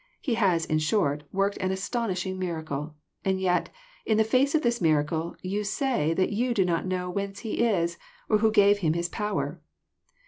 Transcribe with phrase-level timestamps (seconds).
[0.19, 3.69] He has, in short, worked an astonishing miracle; i and yet,
[4.03, 7.59] in the face of this miracle, yon say that you do not know whence He
[7.63, 9.61] is, or who gave Him his power.'